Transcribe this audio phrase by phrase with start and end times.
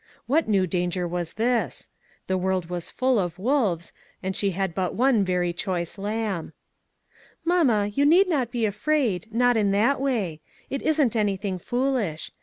[0.25, 1.87] What new danger was this?
[2.25, 3.93] The world was full of wolves,
[4.23, 6.53] and she had but one very choice lamb."
[7.45, 9.81] Mamma, you need not be afraid, not in 3/8 ONE COMMONPLACE DAY.
[9.83, 10.41] that way.
[10.71, 12.31] It isn't anything foolish.